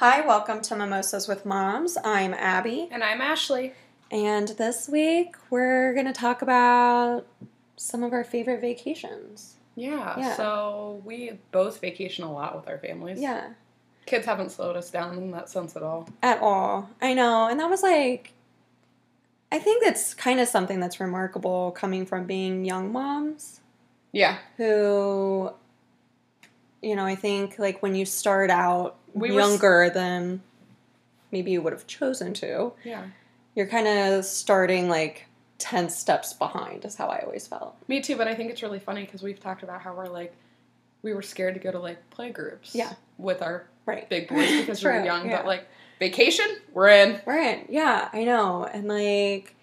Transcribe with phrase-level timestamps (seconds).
[0.00, 1.98] Hi, welcome to Mimosas with Moms.
[2.02, 3.74] I'm Abby, And I'm Ashley.
[4.10, 7.26] and this week we're going to talk about
[7.76, 9.56] some of our favorite vacations.
[9.76, 10.36] Yeah, Yeah.
[10.36, 13.20] so we both vacation a lot with our families.
[13.20, 13.50] Yeah,
[14.06, 16.08] Kids haven't slowed us down in that sense at all.
[16.22, 16.88] at all.
[17.02, 18.32] I know, and that was like,
[19.52, 23.60] I think that's kind of something that's remarkable coming from being young moms
[24.12, 24.38] Yeah.
[24.56, 25.52] who,
[26.80, 30.42] you know, I think like when you start out We s- younger than
[31.32, 32.72] maybe you would have chosen to.
[32.84, 33.04] Yeah.
[33.54, 35.26] you're kind of starting like
[35.58, 38.78] 10 steps behind is how i always felt Me too, but I think it's really
[38.78, 40.34] funny because we've talked about how we're like,
[41.02, 42.74] we were scared to go to like play groups.
[42.74, 42.94] Yeah.
[43.18, 45.36] With our right big boys because we were young, yeah.
[45.38, 45.66] but like,
[45.98, 47.20] vacation, we're in.
[47.26, 49.54] We're in, yeah i know and like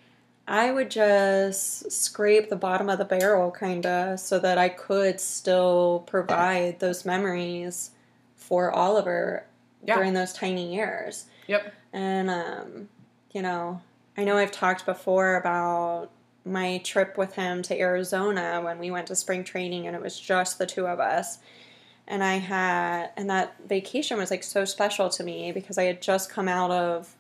[0.48, 5.20] i would just scrape the bottom of the barrel kind of so that i could
[5.20, 7.90] still provide those memories
[8.47, 9.45] for oliver
[9.83, 9.95] Yeah.
[9.95, 11.73] during those tiny years Yep.
[11.93, 12.89] and um
[13.33, 13.81] you know
[14.17, 16.09] i know i've talked before about
[16.45, 20.17] my trip with him to arizona when we went to spring training and it was
[20.17, 21.39] just the two of us
[22.07, 26.01] and i had and that vacation was like so special to me because i had
[26.01, 27.13] just come out of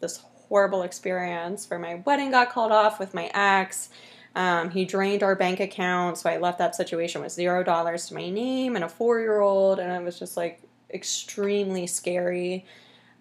[0.00, 3.88] this horrible experience where my wedding got called off with my ex
[4.36, 8.14] um, he drained our bank account so i left that situation with zero dollars to
[8.14, 10.60] my name and a four year old and it was just like
[10.92, 12.64] extremely scary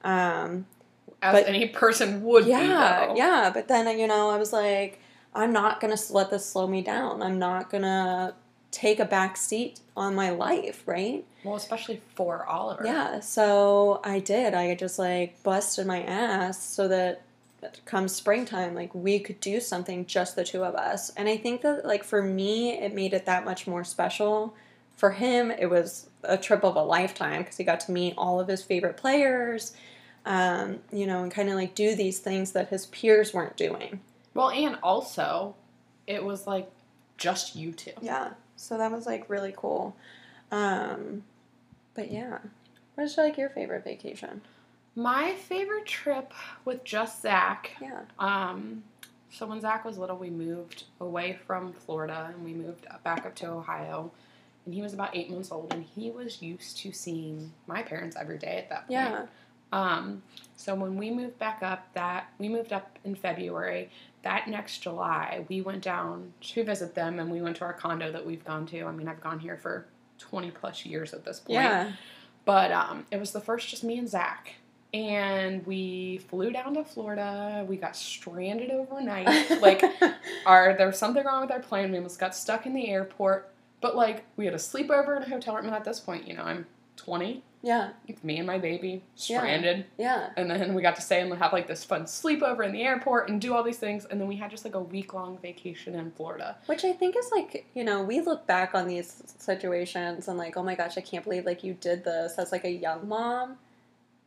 [0.03, 0.65] um,
[1.21, 3.17] As But- any person would yeah, be.
[3.17, 3.49] yeah.
[3.53, 4.99] But then you know, I was like,
[5.33, 7.23] I'm not gonna let this slow me down.
[7.23, 8.35] I'm not gonna
[8.71, 11.25] take a back seat on my life, right?
[11.43, 12.83] Well, especially for Oliver.
[12.85, 13.19] Yeah.
[13.21, 14.53] So I did.
[14.53, 17.21] I just like busted my ass so that
[17.85, 21.11] come springtime, like we could do something just the two of us.
[21.11, 24.55] And I think that like for me, it made it that much more special.
[24.95, 28.39] For him, it was a trip of a lifetime because he got to meet all
[28.39, 29.75] of his favorite players,
[30.25, 33.99] um, you know, and kind of like do these things that his peers weren't doing.
[34.33, 35.55] Well, and also,
[36.07, 36.69] it was like
[37.17, 37.91] just you two.
[38.01, 38.31] Yeah.
[38.55, 39.95] So that was like really cool.
[40.51, 41.23] Um,
[41.93, 42.39] but yeah,
[42.95, 44.41] what's like your favorite vacation?
[44.95, 46.33] My favorite trip
[46.63, 48.01] with just Zach Yeah.
[48.17, 48.83] Um,
[49.29, 53.35] so when Zach was little, we moved away from Florida and we moved back up
[53.35, 54.11] to Ohio.
[54.65, 58.15] And he was about eight months old, and he was used to seeing my parents
[58.19, 58.91] every day at that point.
[58.91, 59.25] Yeah.
[59.71, 60.23] Um,
[60.55, 63.91] so when we moved back up, that we moved up in February.
[64.23, 68.11] That next July, we went down to visit them, and we went to our condo
[68.11, 68.85] that we've gone to.
[68.85, 69.85] I mean, I've gone here for
[70.17, 71.55] twenty plus years at this point.
[71.55, 71.91] Yeah.
[72.45, 74.55] But um, it was the first just me and Zach.
[74.95, 77.65] And we flew down to Florida.
[77.67, 79.27] We got stranded overnight.
[79.61, 79.83] like
[80.45, 81.91] our there was something wrong with our plane.
[81.91, 83.51] We almost got stuck in the airport.
[83.81, 85.65] But like we had a sleepover in a hotel room.
[85.65, 87.43] And at this point, you know, I'm 20.
[87.61, 87.89] yeah.
[88.07, 89.39] It's me and my baby Yeah.
[89.39, 89.85] stranded.
[89.97, 90.29] Yeah.
[90.37, 93.27] And then we got to stay and have like this fun sleepover in the airport
[93.29, 94.05] and do all these things.
[94.05, 96.55] And then we had just like a week long vacation in Florida.
[96.67, 100.55] Which I think is like, you know, we look back on these situations and like,
[100.55, 103.57] oh my gosh, I can't believe like you did this as like a young mom.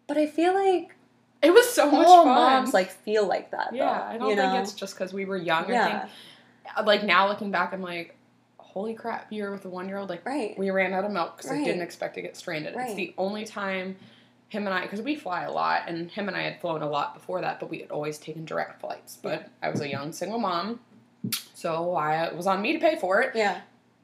[0.08, 0.96] But I feel like
[1.42, 2.26] It was so much fun.
[2.26, 3.72] moms like feel like that.
[3.72, 4.60] Yeah, though, I don't think know?
[4.60, 5.64] it's just because we were young.
[5.64, 6.08] I think yeah,
[6.76, 8.16] uh, like now looking back, I'm like,
[8.56, 10.08] holy crap, you're with a one year old.
[10.08, 10.58] Like, right.
[10.58, 12.74] we ran out of milk because I didn't expect to get stranded.
[12.74, 12.88] Right.
[12.88, 13.96] It's the only time
[14.48, 16.88] him and I, because we fly a lot, and him and I had flown a
[16.88, 19.18] lot before that, but we had always taken direct flights.
[19.22, 20.80] But I was a young single mom,
[21.54, 23.32] so I it was on me to pay for it.
[23.34, 23.60] Yeah,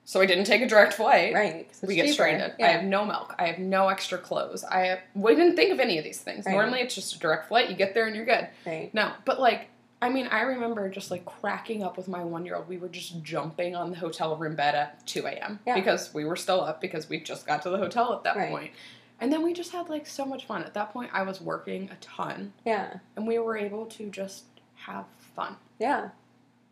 [0.07, 1.33] So I didn't take a direct flight.
[1.33, 1.67] Right.
[1.83, 2.13] We get cheaper.
[2.15, 2.53] stranded.
[2.59, 2.67] Yeah.
[2.67, 3.35] I have no milk.
[3.39, 4.63] I have no extra clothes.
[4.65, 6.45] I have, we didn't think of any of these things.
[6.45, 6.53] Right.
[6.53, 7.71] Normally, it's just a direct flight.
[7.71, 8.49] You get there and you're good.
[8.67, 8.93] right.
[8.93, 9.69] No, but like,
[10.03, 12.69] I mean, I remember just like cracking up with my one year old.
[12.69, 15.59] We were just jumping on the hotel room bed at 2 a.m.
[15.67, 15.75] Yeah.
[15.77, 18.51] because we were still up because we just got to the hotel at that Right.
[18.51, 18.73] point.
[19.21, 20.63] And then we just had like so much fun.
[20.65, 24.45] At that point, I was working a ton Yeah, and we were able to just
[24.75, 25.57] have fun.
[25.79, 26.11] yeah,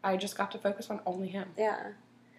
[0.05, 1.49] I just got to focus on only him.
[1.57, 1.93] yeah.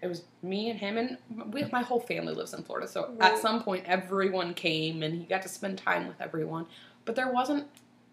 [0.03, 1.17] It was me and him, and
[1.53, 2.87] we, my whole family lives in Florida.
[2.89, 3.31] So Right.
[3.31, 6.65] at some point, everyone came and he got to spend time with everyone.
[7.05, 7.67] But there wasn't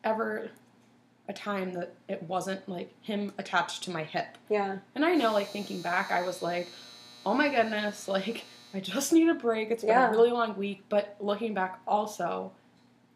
[0.05, 0.51] ever
[1.29, 4.39] a time that it wasn't like him attached to my hip.
[4.49, 6.69] Yeah, And I know, like, thinking back, I was like,
[7.27, 9.73] oh my goodness, like, I just need a break.
[9.73, 10.09] It's been Yeah.
[10.09, 10.85] a really long week.
[10.89, 12.53] But looking back, also,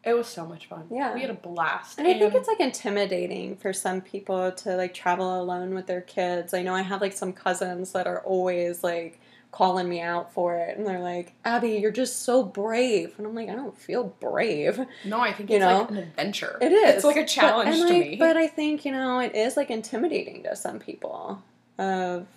[0.05, 0.87] it was so much fun.
[0.91, 1.13] Yeah.
[1.13, 1.97] We had a blast.
[1.97, 6.01] and I think it's like intimidating for some people to like travel alone with their
[6.01, 6.53] kids.
[6.53, 9.19] I know I have like some cousins that are always like
[9.51, 13.33] calling me out for it, and they're like, "Abby, you're just so brave," and I'm
[13.33, 16.57] like, "I don't feel brave." No, I think you it's know, like an adventure.
[16.61, 16.95] It is.
[16.95, 18.15] It's like a challenge and, to like, me.
[18.17, 21.41] But I think, you know, it is like intimidating to some people
[21.77, 22.27] of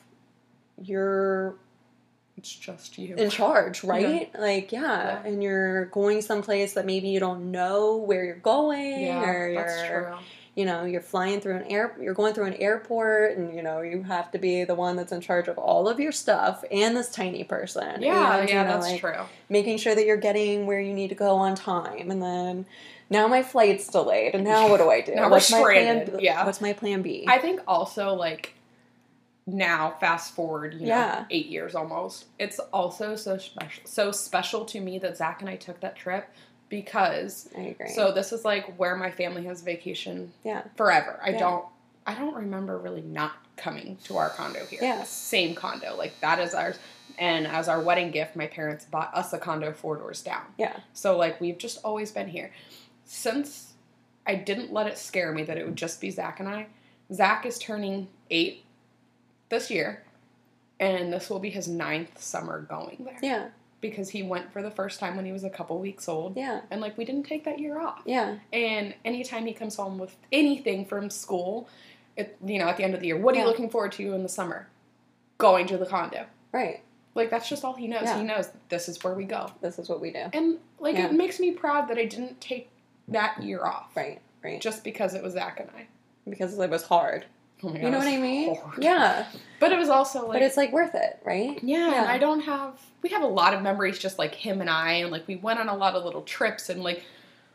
[0.81, 1.57] you're
[2.39, 3.17] It's just you.
[3.17, 4.33] in charge, right?
[4.39, 4.81] Like, yeah.
[4.81, 5.23] Yeah.
[5.25, 9.89] and you're going someplace that maybe you don't know where you're going, yeah, or that's
[9.91, 10.15] you're, true.
[10.55, 13.81] you know, you're flying through an air, you're going through an airport, and you know,
[13.81, 16.97] you have to be the one that's in charge of all of your stuff and
[16.97, 18.03] this tiny person.
[18.03, 19.25] Yeah, and, you yeah, know, that's like, true.
[19.49, 22.67] Making sure that you're getting where you need to go on time, and then.
[23.11, 25.15] Now my flight's delayed, and now what do I do?
[25.17, 26.03] Now we're what's my plan?
[26.03, 26.45] stranded, yeah.
[26.45, 27.25] What's my plan B?
[27.27, 28.53] I think also like
[29.49, 31.25] now, fast forward, you know, Yeah.
[31.31, 32.27] eight years almost.
[32.39, 36.29] It's also so special, so special to me that Zach and I took that trip
[36.69, 37.49] because.
[37.57, 37.89] I agree.
[37.89, 41.19] So this is like where my family has vacation yeah, forever.
[41.23, 41.39] I Yeah.
[41.39, 41.65] don't.
[42.07, 44.79] I don't remember really not coming to our condo here.
[44.83, 45.03] Yeah.
[45.05, 46.79] Same condo, like that is ours.
[47.19, 50.43] And as our wedding gift, my parents bought us a condo four doors down.
[50.57, 52.51] yeah, So like we've just always been here.
[53.05, 53.73] Since
[54.27, 56.67] I didn't let it scare me that it would just be Zach and I.
[57.13, 58.65] Zach is turning eight
[59.49, 60.05] this year,
[60.81, 63.49] and this will be his ninth summer going there yeah,
[63.81, 66.37] because he went for the first time when he was a couple weeks old.
[66.37, 68.03] yeah, And like we didn't take that year off.
[68.05, 68.37] yeah.
[68.53, 71.69] And anytime he comes home with anything from school,
[72.17, 73.45] it, you know, at the end of the year, what are Yeah.
[73.45, 74.69] you looking forward to in the summer?
[75.39, 76.27] Going to the condo.
[76.53, 76.81] Right.
[77.15, 78.03] Like that's just all he knows.
[78.05, 78.19] Yeah.
[78.19, 79.51] He knows this is where we go.
[79.61, 80.27] This is what we do.
[80.33, 81.07] And like Yeah.
[81.07, 82.71] it makes me proud that I didn't take
[83.09, 83.97] that year off.
[83.97, 84.21] Right.
[84.43, 84.61] Right.
[84.61, 85.87] Just because it was Zach and I.
[86.29, 87.25] because it was hard.
[87.63, 88.55] Oh my You know what I mean?
[88.57, 88.83] hard.
[88.83, 89.27] Yeah.
[89.61, 91.59] But it was also like but it's like worth it, right?
[91.63, 92.01] yeah, Yeah.
[92.03, 94.93] and I don't have we have a lot of memories just like him and I
[94.95, 97.03] and like we went on a lot of little trips and like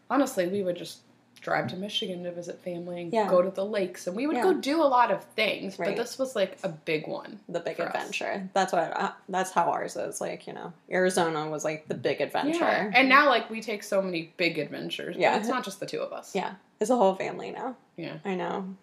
[0.10, 1.00] honestly we would just
[1.42, 3.30] drive to Michigan to visit family and Yeah.
[3.30, 4.44] go to the lakes and we would Yeah.
[4.44, 5.90] go do a lot of things, Right.
[5.90, 7.40] but this was like a big one.
[7.50, 7.94] The big For us.
[7.94, 8.50] adventure.
[8.54, 8.96] That's what.
[8.96, 10.22] Uh, that's how ours is.
[10.22, 12.60] Like you know, Arizona was like the big adventure.
[12.60, 12.92] Yeah.
[12.94, 15.18] And now like we take so many big adventures.
[15.18, 15.36] Yeah.
[15.38, 16.34] It's not just the two of us.
[16.34, 17.76] yeah, it's a whole family now.
[17.98, 18.18] Yeah.
[18.24, 18.76] I know.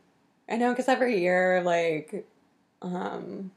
[0.50, 2.26] I know because every year, like,
[2.82, 3.52] um,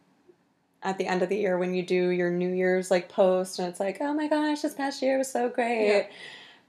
[0.84, 3.68] at the end of the year when you do your New Year's like post, and
[3.68, 5.88] it's like, oh my gosh, this past year was so great.
[5.88, 6.06] Yeah.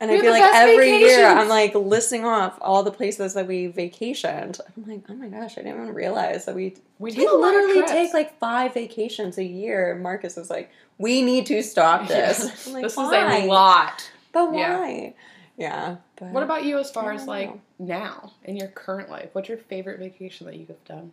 [0.01, 1.27] And We I feel like every year.
[1.27, 4.61] I'm like listing off all the places that we vacationed.
[4.77, 8.13] I'm like, oh my gosh, I didn't even realize that we We a literally take
[8.13, 9.95] like five vacations a year.
[9.95, 12.67] Marcus is like, we need to stop this.
[12.67, 14.11] I'm like, this is a lot.
[14.33, 14.79] But Yeah.
[14.79, 15.15] why?
[15.57, 15.97] Yeah.
[16.17, 17.61] But What about you as far as like know.
[17.79, 19.31] now in your current life?
[19.33, 21.13] What's your favorite vacation that you have done?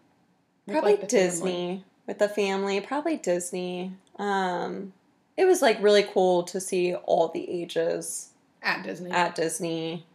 [0.68, 1.28] With, probably like, the family?
[1.28, 2.82] Disney with the family.
[2.82, 3.94] Probably Disney.
[4.18, 4.94] Um,
[5.38, 8.30] it was like really cool to see all the ages
[8.62, 9.10] At Disney.
[9.12, 10.06] at Disney.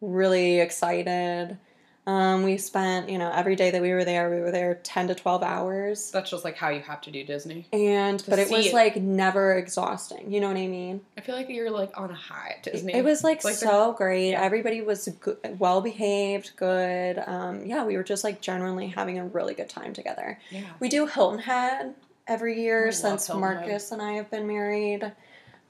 [0.00, 1.58] Really excited.
[2.06, 5.06] Um, we spent you know every day that we were there, we were there ten
[5.08, 7.66] to twelve hours, That's just like how you have to do Disney.
[7.72, 8.72] and but it was it.
[8.72, 10.32] like never exhausting.
[10.32, 11.02] You know what I mean?
[11.18, 12.94] I feel like you're like on a high at Disney.
[12.94, 14.30] It was like, Like so great.
[14.30, 14.42] yeah.
[14.42, 17.22] Everybody was good, well behaved, good.
[17.26, 20.38] Um, yeah, we were just like generally having a really good time together.
[20.50, 20.62] yeah.
[20.80, 21.94] We do Hilton Head
[22.26, 23.56] every year love since Hilton Head.
[23.66, 25.12] Marcus and I have been married.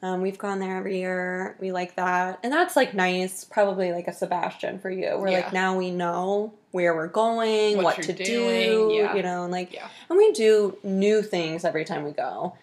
[0.03, 1.57] Um, we've gone there every year.
[1.61, 3.45] We like that, and that's like nice.
[3.45, 5.17] Probably like a Sebastian for you.
[5.19, 5.41] We're Yeah.
[5.41, 9.15] like now we know where we're going, What what, to doing, do, yeah.
[9.15, 9.89] you know, and like Yeah.
[10.09, 12.55] and we do new things every time we go,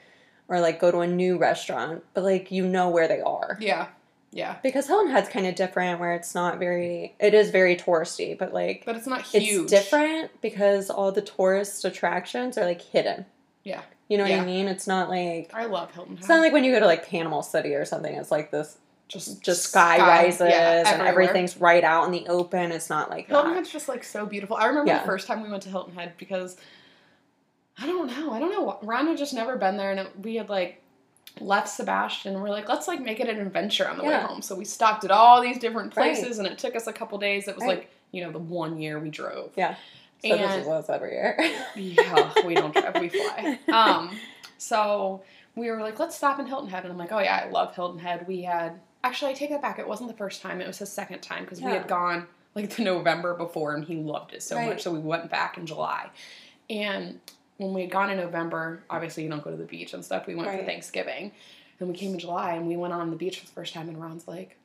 [0.47, 2.03] or like go to a new restaurant.
[2.15, 3.87] But like you know where they are Yeah.
[4.31, 4.55] Yeah.
[4.63, 7.13] because Hilton Head's kind of different, where it's not very.
[7.19, 9.43] It is very touristy, but like But it's not huge.
[9.63, 13.25] it's different because all the tourist attractions are like hidden.
[13.63, 13.81] Yeah.
[14.07, 14.42] You know what Yeah.
[14.42, 14.68] I mean?
[14.68, 16.19] It's not like I love Hilton Head.
[16.19, 18.13] it's not like when you go to like Panama City or something.
[18.13, 18.77] It's like this
[19.09, 22.71] just just sky, rises yeah, and everything's right out in the open.
[22.71, 23.56] It's not like Hilton that.
[23.57, 24.56] Head's just like so beautiful.
[24.57, 24.99] I remember Yeah.
[24.99, 26.57] the first time we went to Hilton Head because
[27.81, 28.31] I don't know.
[28.33, 28.80] I don't know.
[28.81, 30.81] Ryan had just never been there, and it, we had like
[31.40, 32.33] left Sebastian.
[32.33, 34.42] and We're like, let's like make it an adventure on the way home.
[34.42, 36.14] So we stopped at all these different Right.
[36.16, 37.47] places, and it took us a couple days.
[37.47, 37.78] It was Right.
[37.80, 39.52] like you know the one year we drove.
[39.56, 39.76] Yeah.
[40.24, 41.36] So this And- is what's every year.
[41.76, 43.59] yeah, we don't drive, we fly.
[43.69, 44.18] Um,
[44.57, 45.21] so
[45.56, 47.76] we were like, let's stop in Hilton Head, and I'm like, oh yeah, I love
[47.76, 48.28] Hilton Head.
[48.28, 49.80] We had actually, I take that back.
[49.80, 52.71] It wasn't the first time; it was his second time because we had gone like
[52.76, 54.69] the November before, and he loved it so Right.
[54.69, 54.81] much.
[54.83, 56.09] So we went back in July,
[56.69, 57.19] and
[57.57, 60.26] when we had gone in November, obviously you don't go to the beach and stuff.
[60.28, 61.31] We went for Thanksgiving.
[61.80, 63.88] Then we came in July, and we went on the beach for the first time.
[63.90, 64.57] And Ron's like,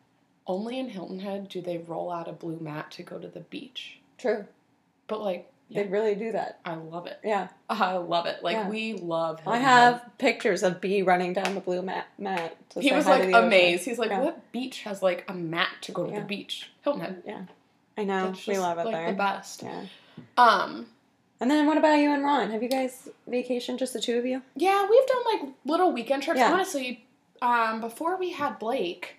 [0.46, 3.40] only in Hilton Head do they roll out a blue mat to go to the
[3.40, 3.98] beach.
[4.16, 4.46] True.
[5.12, 6.58] But like, yeah, They really do that.
[6.64, 7.18] I love it.
[7.22, 7.48] Yeah.
[7.68, 8.42] I love it.
[8.42, 8.68] Like Yeah.
[8.68, 9.40] we love.
[9.46, 12.06] I Hilton have pictures of B running down the blue mat.
[12.18, 13.84] mat to He was like amazed.
[13.84, 14.20] He's like, Yeah.
[14.20, 17.22] "What beach has like a mat to go to the beach?" Hilton Head.
[17.26, 17.42] Yeah.
[17.98, 18.28] I know.
[18.28, 19.10] That's we just, love it like there.
[19.10, 19.62] the best.
[19.62, 19.84] Yeah.
[20.38, 20.86] Um,
[21.40, 22.50] And then what about you and Ron?
[22.52, 24.40] Have you guys vacationed, just the two of you?
[24.56, 26.40] yeah, we've done like little weekend trips.
[26.40, 27.04] Honestly,
[27.42, 29.16] um, before we had Blake,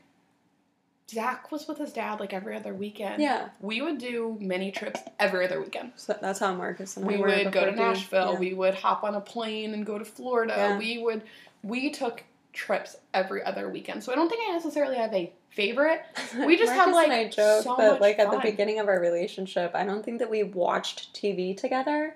[1.09, 3.21] Zach was with his dad like every other weekend.
[3.21, 3.49] Yeah.
[3.59, 5.93] we would do mini trips every other weekend.
[5.95, 8.33] So that's how Marcus and I We would go to Nashville.
[8.33, 8.39] Yeah.
[8.39, 10.53] We would hop on a plane and go to Florida.
[10.55, 10.77] Yeah.
[10.77, 11.23] We would
[11.61, 14.03] we took trips every other weekend.
[14.03, 16.01] So I don't think I necessarily have a favorite.
[16.45, 18.79] We just had, Marcus like, and I joke, so but much like at the beginning
[18.79, 22.15] of our relationship, I don't think that we watched TV together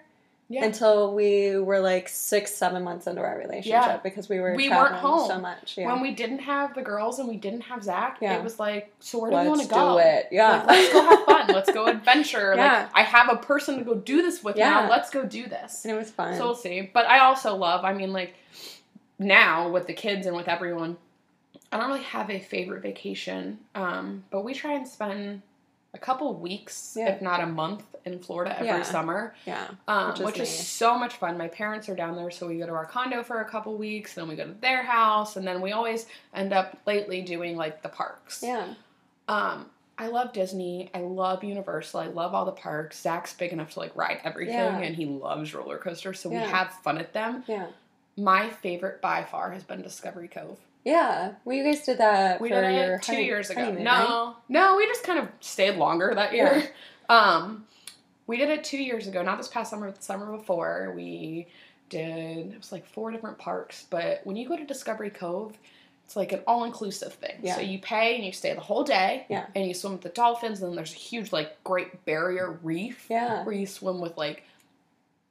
[0.49, 0.63] Yeah.
[0.63, 3.97] until we were like six, seven months into our relationship Yeah.
[3.97, 5.27] because we were We weren't home.
[5.27, 5.77] so much.
[5.77, 5.91] Yeah.
[5.91, 9.19] When we didn't have the girls and we didn't have Zach, it was like, so
[9.19, 9.93] where do we Let's want to go?
[9.95, 10.27] do it.
[10.31, 10.63] Yeah.
[10.63, 11.47] Like, let's go have fun.
[11.53, 12.53] Let's go adventure.
[12.55, 12.83] Yeah.
[12.83, 14.69] Like I have a person to go do this with Yeah.
[14.69, 14.89] now.
[14.89, 15.83] Let's go do this.
[15.83, 16.37] and it was fun.
[16.37, 16.89] So we'll see.
[16.93, 18.33] But I also love, I mean, like
[19.19, 20.95] now with the kids and with everyone,
[21.71, 23.59] I don't really have a favorite vacation.
[23.75, 25.41] Um, but we try and spend
[25.93, 27.09] a couple weeks, Yeah.
[27.09, 28.81] if not a month, in Florida every Yeah.
[28.83, 29.67] summer, yeah.
[29.87, 30.67] um, Which is which is nice.
[30.67, 31.37] so much fun.
[31.37, 34.13] My parents are down there, so we go to our condo for a couple weeks,
[34.13, 37.81] then we go to their house, and then we always end up lately doing like
[37.81, 38.41] the parks.
[38.43, 38.73] Yeah.
[39.27, 40.89] Um, I love Disney.
[40.93, 41.99] I love Universal.
[42.01, 43.01] I love all the parks.
[43.01, 44.77] Zach's big enough to like ride everything, Yeah.
[44.77, 47.43] and he loves roller coasters, so we have fun at them.
[47.47, 47.67] Yeah.
[48.15, 50.59] My favorite by far has been Discovery Cove.
[50.87, 51.33] Yeah.
[51.43, 53.71] Well, you guys did that We for did your it two honey- years ago.
[53.71, 54.33] No, right?
[54.47, 56.57] no, we just kind of stayed longer that year.
[56.57, 56.67] Yeah.
[57.09, 57.65] Um,
[58.25, 60.91] we did it two years ago, not this past summer, but the summer before.
[60.93, 61.47] We
[61.89, 65.57] did it was like four different parks, but when you go to Discovery Cove,
[66.05, 67.37] it's like an all inclusive thing.
[67.41, 67.55] Yeah.
[67.55, 69.25] So you pay and you stay the whole day.
[69.29, 69.45] Yeah.
[69.55, 73.05] And you swim with the dolphins, and then there's a huge like Great Barrier Reef
[73.09, 73.45] Yeah.
[73.45, 74.43] where you swim with like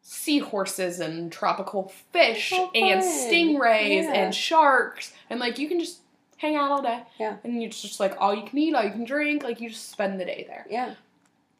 [0.08, 4.12] seahorses and tropical fish So and stingrays Yeah.
[4.12, 5.98] and sharks and like you can just
[6.36, 7.38] hang out all day Yeah.
[7.42, 9.90] and you just like all you can eat all you can drink like you just
[9.90, 10.94] spend the day there Yeah.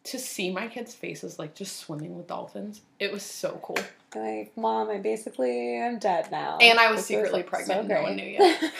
[0.05, 3.79] to see my kids faces like just swimming with dolphins it was so cool
[4.15, 6.57] Like, mom, I basically am dead now.
[6.61, 8.73] And I was This secretly like, pregnant, So no one knew yet.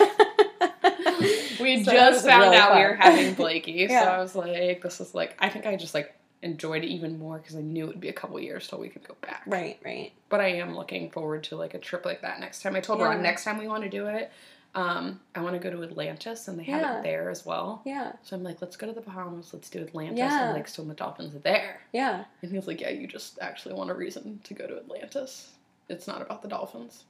[1.61, 5.01] we So just found really out we were having blakey so i was like this
[5.01, 7.89] is like i think i just like enjoyed it even more because i knew it
[7.89, 10.13] would be a couple years till we could go back right, right.
[10.29, 12.77] but I am looking forward to like a trip like that next time.
[12.77, 13.07] I told Yeah.
[13.07, 14.31] Ron next time we want to do it,
[14.75, 17.81] um, I want to go to Atlantis, and they have it there as well.
[17.87, 18.13] Yeah.
[18.23, 20.47] So I'm like, let's go to the Bahamas, let's do Atlantis, Yeah.
[20.49, 21.81] and like swim with dolphins there.
[21.95, 22.25] Yeah.
[22.43, 25.53] And he was like, yeah, you just actually want a reason to go to Atlantis.
[25.89, 27.05] It's not about the dolphins.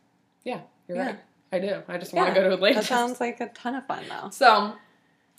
[0.45, 1.07] Yeah, you're Yeah.
[1.07, 1.19] right.
[1.53, 1.83] I do.
[1.89, 2.89] I just want to go to Atlantis.
[2.89, 4.31] That sounds like a ton of fun, though.
[4.31, 4.75] so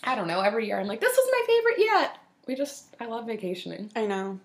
[0.03, 0.41] I don't know.
[0.41, 2.17] Every year I'm like, this is my favorite yet.
[2.47, 3.91] We just, I love vacationing.
[3.95, 4.39] I know.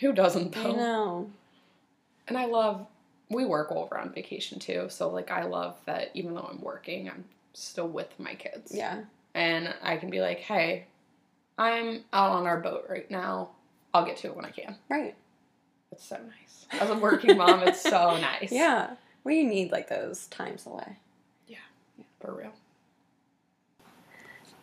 [0.00, 0.70] Who doesn't though?
[0.70, 1.30] I know.
[2.28, 2.86] And I love
[3.30, 4.86] we work while we're on vacation too.
[4.88, 8.72] So like I love that even though I'm working, I'm still with my kids.
[8.74, 9.02] Yeah.
[9.34, 10.86] And I can be like, hey,
[11.58, 13.50] I'm out on our boat right now.
[13.92, 14.76] I'll get to it when I can.
[14.88, 15.14] Right.
[15.92, 16.66] It's so nice.
[16.80, 18.52] As a working mom, it's so nice.
[18.52, 18.90] Yeah.
[19.24, 20.96] We need like those times away.
[21.46, 21.58] Yeah.
[21.98, 22.04] yeah.
[22.20, 22.52] For real.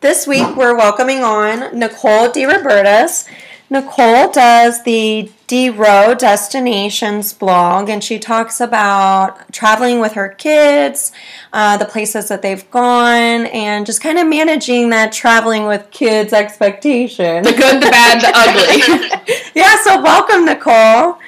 [0.06, 3.28] This week we're welcoming on Nicole DeRobertis.
[3.68, 11.10] Nicole does the D-Row Destinations blog and she talks about traveling with her kids,
[11.52, 16.32] uh, the places that they've gone, and just kind of managing that traveling with kids
[16.32, 17.42] expectation.
[17.42, 19.34] The good, the bad, the ugly.
[19.56, 21.18] yeah, so welcome, Nicole.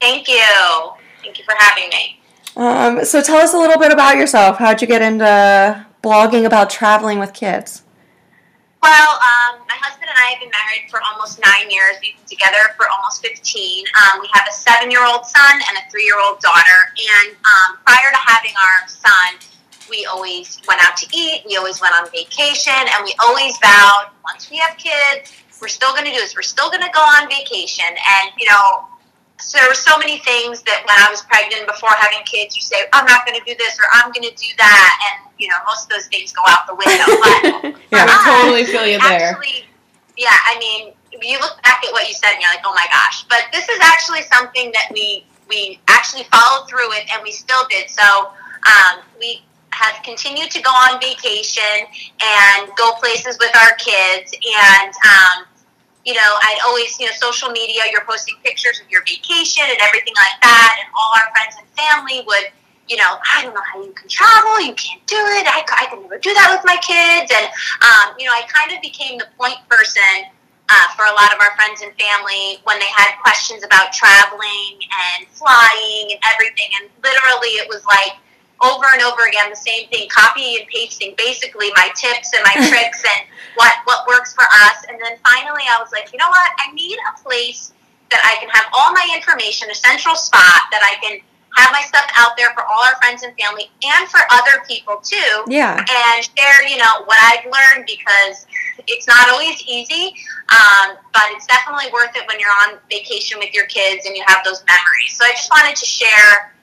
[0.00, 0.90] Thank you.
[1.22, 2.20] Thank you for having me.
[2.56, 4.58] Um, so tell us a little bit about yourself.
[4.58, 7.84] How'd you get into blogging about traveling with kids?
[8.82, 12.00] Well, um, my husband and I have been married for almost nine years.
[12.00, 13.36] We've been together for almost 15.
[13.36, 16.80] Um, we have a seven year old son and a three year old daughter.
[16.96, 19.36] And um, prior to having our son,
[19.92, 24.08] we always went out to eat, we always went on vacation, and we always vowed
[24.24, 26.34] once we have kids, we're still going to do this.
[26.34, 27.84] We're still going to go on vacation.
[27.84, 28.86] And, you know,
[29.40, 32.62] so there were so many things that when I was pregnant before having kids, you
[32.62, 34.90] say, I'm not going to do this or I'm going to do that.
[35.10, 37.08] And, you know, most of those things go out the window.
[37.08, 39.34] But Yeah, I totally feel you there.
[39.34, 39.66] Actually,
[40.16, 42.86] yeah, I mean, you look back at what you said and you're like, oh my
[42.92, 43.24] gosh.
[43.28, 47.66] But this is actually something that we we actually followed through it and we still
[47.68, 47.90] did.
[47.90, 48.30] So
[48.70, 51.90] um, we have continued to go on vacation
[52.22, 54.92] and go places with our kids and.
[55.04, 55.46] Um,
[56.04, 59.78] you know, I'd always, you know, social media, you're posting pictures of your vacation and
[59.80, 60.80] everything like that.
[60.80, 62.52] And all our friends and family would,
[62.88, 64.60] you know, I don't know how you can travel.
[64.60, 65.46] You can't do it.
[65.46, 67.30] I, I can never do that with my kids.
[67.30, 67.46] And,
[67.84, 70.32] um, you know, I kind of became the point person
[70.70, 74.80] uh, for a lot of our friends and family when they had questions about traveling
[74.80, 76.72] and flying and everything.
[76.80, 78.16] And literally, it was like,
[78.62, 82.52] over and over again the same thing, copy and pasting basically my tips and my
[82.68, 83.26] tricks and
[83.56, 84.84] what what works for us.
[84.88, 86.50] And then finally, I was like, you know what?
[86.58, 87.72] I need a place
[88.10, 91.20] that I can have all my information, a central spot that I can
[91.56, 95.00] have my stuff out there for all our friends and family and for other people
[95.02, 95.76] too Yeah.
[95.78, 98.46] and share, you know, what I've learned because
[98.86, 100.14] it's not always easy,
[100.50, 104.22] um, but it's definitely worth it when you're on vacation with your kids and you
[104.26, 105.16] have those memories.
[105.18, 106.54] So I just wanted to share,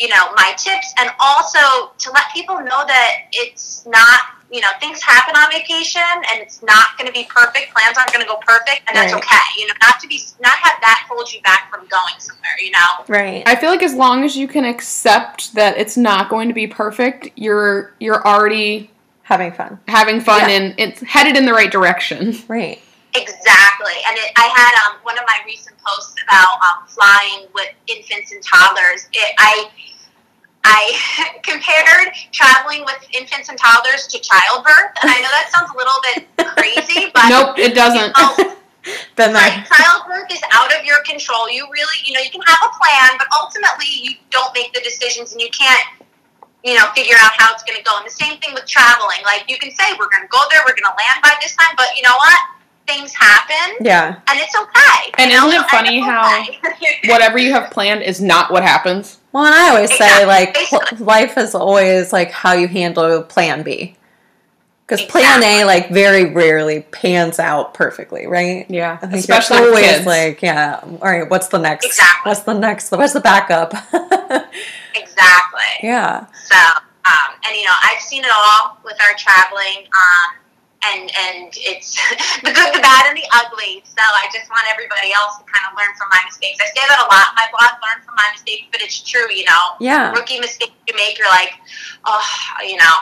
[0.00, 4.68] you know, my tips and also to let people know that it's not, you know,
[4.80, 6.00] things happen on vacation
[6.32, 7.72] and it's not going to be perfect.
[7.74, 9.22] Plans aren't going to go perfect and that's Right.
[9.22, 9.36] okay.
[9.58, 12.70] You know, not to be, not have that hold you back from going somewhere, you
[12.70, 13.04] know?
[13.08, 13.42] Right.
[13.46, 16.66] I feel like as long as you can accept that it's not going to be
[16.66, 18.90] perfect, you're you're already
[19.24, 19.78] Having fun.
[19.86, 20.56] having fun Yeah.
[20.56, 22.34] and it's headed in the right direction.
[22.48, 22.80] Right.
[23.14, 27.74] Exactly, and it, I had um, one of my recent posts about um, flying with
[27.88, 29.08] infants and toddlers.
[29.12, 29.70] It, I
[30.64, 30.94] I
[31.42, 36.00] compared traveling with infants and toddlers to childbirth, and I know that sounds a little
[36.06, 36.18] bit
[36.54, 38.12] crazy, but nope, it doesn't.
[38.16, 38.56] Oh,
[39.16, 41.50] Been like childbirth is out of your control.
[41.50, 44.80] You really, you know, you can have a plan, but ultimately you don't make the
[44.80, 46.06] decisions, and you can't,
[46.64, 47.98] you know, figure out how it's going to go.
[47.98, 49.20] And the same thing with traveling.
[49.24, 51.56] Like you can say we're going to go there, we're going to land by this
[51.56, 52.59] time, but you know what?
[52.86, 54.16] Things happen, Yeah.
[54.28, 55.12] and it's okay.
[55.18, 55.46] And you know?
[55.48, 56.98] isn't it funny how okay.
[57.08, 59.18] Whatever you have planned is not what happens.
[59.32, 60.26] Well, and I always say Exactly.
[60.26, 60.98] like Basically.
[60.98, 63.96] life is always like how you handle Plan B,
[64.84, 68.66] because Plan A like very rarely pans out perfectly, right?
[68.68, 70.06] Yeah, I think especially you're always kids.
[70.06, 70.80] like, yeah.
[70.82, 71.86] All right, what's the next?
[71.86, 72.28] Exactly.
[72.30, 72.90] What's the next?
[72.90, 73.72] What's the backup?
[74.94, 75.62] exactly.
[75.84, 76.26] yeah.
[76.44, 76.56] So,
[77.04, 80.36] um, and you know, I've seen it all with our traveling, um,
[80.84, 81.94] and and it's
[82.42, 83.82] the good, the bad, and the ugly.
[83.84, 86.58] So I just want everybody else to kind of learn from my mistakes.
[86.60, 89.30] I say that a lot in my blog, learn from my mistakes, but it's true.
[89.30, 90.12] You know, Yeah.
[90.12, 91.52] rookie mistake you make, you're like,
[92.04, 92.22] oh,
[92.66, 92.94] you know,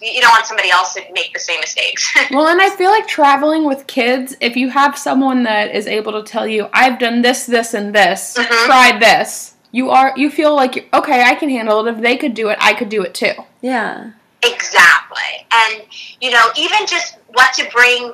[0.00, 2.02] you you don't want somebody else to make the same mistakes.
[2.30, 6.12] Well, and I feel like traveling with kids, if you have someone that is able
[6.12, 8.64] to tell you, I've done this, this, and this, Mhm.
[8.66, 11.90] tried this, you are you feel like you're, okay, I can handle it.
[11.94, 13.34] If they could do it, I could do it too.
[13.60, 14.12] Yeah.
[14.42, 15.46] Exactly.
[15.52, 15.82] And,
[16.20, 18.12] you know, even just what to bring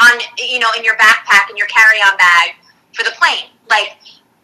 [0.00, 2.50] on, you know, in your backpack, in your carry on bag
[2.92, 3.50] for the plane.
[3.70, 3.96] Like,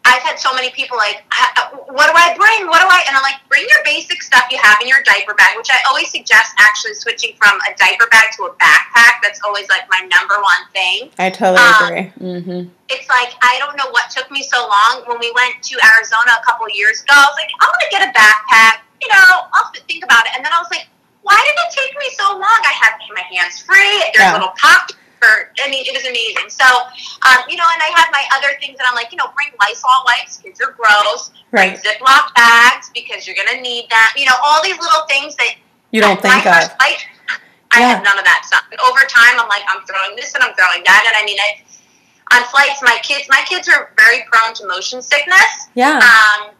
[0.05, 2.65] I've had so many people like, "Uh, what do I bring?
[2.67, 3.03] What do I?
[3.07, 5.77] And I'm like, bring your basic stuff you have in your diaper bag, which I
[5.89, 9.19] always suggest actually switching from a diaper bag to a backpack.
[9.21, 12.07] That's always like my number one thing I totally Um, agree.
[12.17, 12.69] Mm-hmm.
[12.89, 15.03] it's like I don't know what took me so long.
[15.05, 17.91] When we went to Arizona a couple of years ago, I was like, I'm gonna
[17.91, 18.79] get a backpack.
[19.03, 20.31] You know, I'll think about it.
[20.35, 20.87] And then I was like,
[21.29, 22.59] why did it take me so long?
[22.65, 24.01] I had my hands free.
[24.17, 24.33] There's Yeah.
[24.33, 24.97] little pockets.
[25.21, 26.47] For, I mean, it was amazing.
[26.47, 26.63] So,
[27.27, 29.51] um, you know, and I had my other things that I'm like, you know, bring
[29.59, 30.37] Lysol wipes.
[30.41, 31.31] Kids are gross.
[31.51, 31.83] Bring Right.
[31.83, 34.13] Ziploc bags because you're gonna need that.
[34.15, 35.55] You know, all these little things that
[35.91, 36.71] You don't think of.
[36.79, 37.05] flight,
[37.71, 37.95] I Yeah.
[37.99, 38.63] had none of that stuff.
[38.71, 41.03] And over time, I'm like, I'm throwing this and I'm throwing that.
[41.05, 45.01] And I mean, I, on flights, my kids, my kids are very prone to motion
[45.01, 45.67] sickness.
[45.75, 45.99] Yeah.
[45.99, 46.51] Um,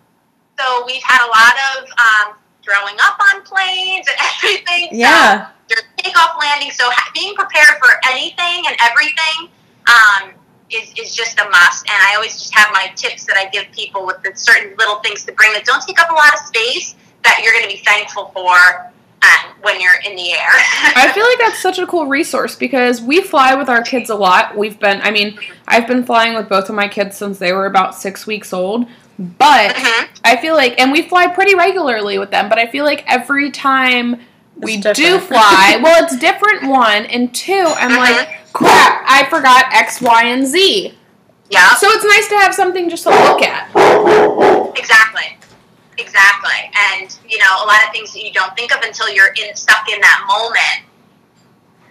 [0.59, 2.27] so we've had a lot of um,
[2.69, 4.89] throwing up on planes and everything.
[4.91, 5.49] So Yeah.
[5.67, 6.71] there's takeoff landing.
[6.71, 9.49] So being prepared for anything and everything
[9.87, 10.31] um,
[10.69, 11.87] is, is just a must.
[11.89, 14.99] And I always just have my tips that I give people with the certain little
[14.99, 17.75] things to bring that don't take up a lot of space that you're going to
[17.75, 20.47] be thankful for um, when you're in the air.
[20.95, 24.15] I feel like that's such a cool resource because we fly with our kids a
[24.15, 24.55] lot.
[24.55, 27.65] We've been, I mean, I've been flying with both of my kids since they were
[27.65, 28.85] about six weeks old.
[29.19, 30.07] But Mhm.
[30.23, 33.51] I feel like, and we fly pretty regularly with them, but I feel like every
[33.51, 37.97] time we It's do fly, well, it's different, one, and two, I'm Mhm.
[37.97, 40.97] like, crap, I forgot X, Y, and Z.
[41.49, 41.75] yeah.
[41.75, 43.67] So it's nice to have something just to look at.
[44.77, 45.37] Exactly.
[45.97, 46.71] Exactly.
[46.93, 49.53] And, you know, a lot of things that you don't think of until you're in
[49.55, 50.85] stuck in that moment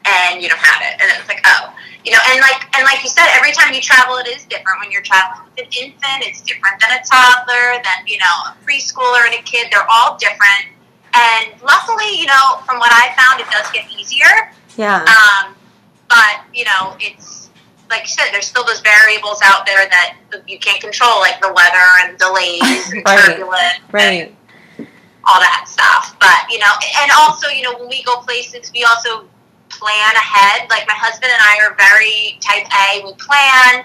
[0.06, 1.00] and you don't have it.
[1.02, 1.70] And it's like, oh.
[2.04, 4.78] You know, and like and like you said, every time you travel it is different.
[4.80, 8.56] When you're traveling with an infant, it's different than a toddler, than, you know, a
[8.64, 9.68] preschooler and a kid.
[9.72, 10.72] They're all different.
[11.14, 14.52] And luckily, you know, from what I found, it does get easier.
[14.76, 15.02] Yeah.
[15.04, 15.54] Um,
[16.08, 17.50] but you know, it's
[17.90, 21.52] like you said, there's still those variables out there that you can't control, like the
[21.52, 23.24] weather and delays and Right.
[23.26, 24.34] turbulence, Right.
[25.26, 26.16] all that stuff.
[26.20, 29.26] But you know, and also, you know, when we go places, we also
[29.70, 30.68] plan ahead.
[30.70, 33.04] Like my husband and I are very type A.
[33.04, 33.84] We plan.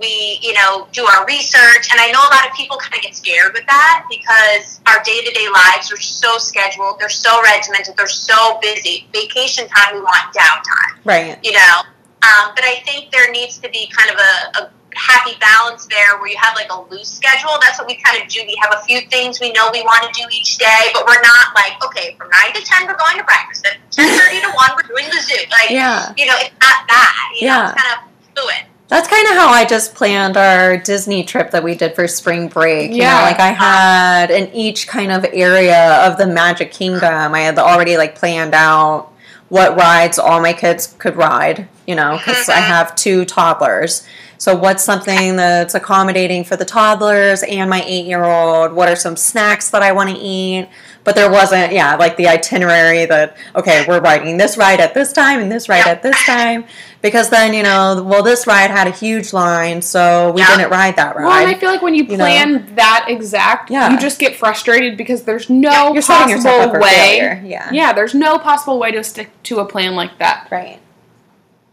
[0.00, 3.02] We, you know, do our research, and I know a lot of people kind of
[3.02, 6.98] get scared with that because our day-to-day lives are so scheduled.
[6.98, 7.96] They're so regimented.
[7.96, 9.06] They're so busy.
[9.12, 11.38] Vacation time, we want downtime Right.
[11.44, 11.82] you know.
[12.22, 16.18] Um, but I think there needs to be kind of a, a happy balance there
[16.18, 17.50] where you have like a loose schedule.
[17.60, 18.40] That's what we kind of do.
[18.46, 21.20] We have a few things we know we want to do each day, but we're
[21.22, 23.62] not like, okay, from 9 to 10, we're going to practice.
[23.64, 25.34] At 10.30 to 1, we're doing the zoo.
[25.50, 26.12] Like, Yeah.
[26.16, 27.32] you know, it's not that.
[27.34, 27.72] You know, Yeah.
[27.72, 28.64] it's kind of fluid.
[28.88, 32.48] That's kind of how I just planned our Disney trip that we did for spring
[32.48, 32.90] break.
[32.90, 33.18] You Yeah.
[33.18, 37.58] know, like I had in each kind of area of the Magic Kingdom, I had
[37.58, 39.10] already like planned out
[39.48, 42.66] what rides all my kids could ride you know, because I mm-hmm.
[42.66, 44.06] have two toddlers.
[44.36, 48.72] So, what's something that's accommodating for the toddlers and my eight year old?
[48.72, 50.68] What are some snacks that I want to eat?
[51.04, 55.12] But there wasn't, yeah, like the itinerary that, okay, we're riding this ride at this
[55.12, 56.64] time and this ride at this time.
[57.02, 60.56] Because then, you know, well, this ride had a huge line, so we Yeah.
[60.56, 61.24] didn't ride that ride.
[61.26, 62.24] Well, and I feel like when you You know?
[62.24, 63.90] plan that exact, Yeah.
[63.90, 66.90] you just get frustrated because there's no You're setting yourself up possible for way.
[66.94, 67.42] failure.
[67.44, 67.68] Yeah.
[67.70, 70.48] Yeah, there's no possible way to stick to a plan like that.
[70.50, 70.78] Right.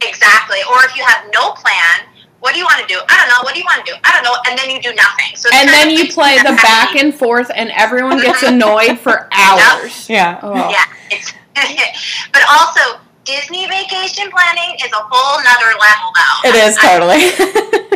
[0.02, 0.58] Exactly.
[0.70, 2.08] Or if you have no plan,
[2.42, 3.00] what do you want to do?
[3.08, 3.42] I don't know.
[3.46, 3.98] What do you want to do?
[4.04, 4.34] I don't know.
[4.50, 5.38] And then you do nothing.
[5.38, 9.30] So And then you play me the back and forth, and everyone gets annoyed for
[9.32, 10.10] hours.
[10.10, 10.42] Yeah.
[10.42, 10.58] Oh.
[10.70, 10.86] Yeah.
[11.14, 11.34] It's,
[12.34, 16.50] but also, Disney vacation planning is a whole nother level, though.
[16.50, 17.30] It is totally.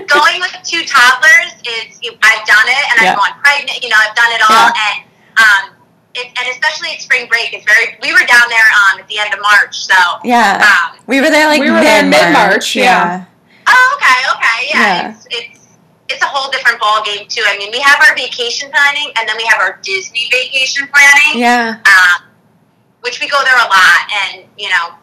[0.06, 3.12] going with two toddlers is I've done it and Yeah.
[3.12, 3.82] I've gone pregnant.
[3.82, 4.98] You know, I've done it all, and
[5.42, 5.64] um,
[6.14, 7.98] it, and especially at spring break, it's very.
[8.06, 10.62] We were down there um at the end of March, so yeah.
[10.62, 11.02] um.
[11.08, 12.30] We were there like We were there mid-March.
[12.30, 13.26] mid-March, yeah.
[13.68, 14.80] Oh, okay, okay, yeah.
[14.80, 15.10] Yeah.
[15.16, 15.60] It's it's
[16.08, 17.42] it's a whole different ball game too.
[17.46, 21.42] I mean, we have our vacation planning, and then we have our Disney vacation planning.
[21.42, 21.82] Yeah.
[21.86, 22.28] um,
[23.02, 24.96] which we go there a lot, and you know,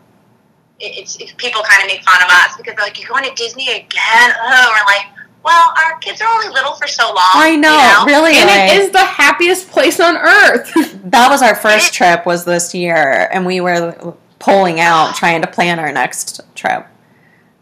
[0.81, 3.25] it, it's it, people kind of make fun of us because they're like, "You're going
[3.25, 5.07] to Disney again?" Oh, we're like,
[5.45, 8.05] "Well, our kids are only little for so long." I know, you know?
[8.07, 8.37] really.
[8.39, 10.73] And like- it is the happiest place on earth.
[11.13, 15.47] That was our first trip was this year, and we were pulling out trying to
[15.49, 16.87] plan our next trip.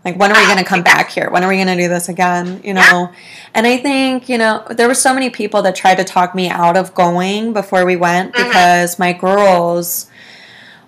[0.05, 1.29] Like, when are we going to come back here?
[1.31, 2.61] When are we going to do this again?
[2.65, 3.11] You know?
[3.55, 6.49] And I think, you know, there were so many people that tried to talk me
[6.49, 8.45] out of going before we went Mhm.
[8.47, 10.07] because my girls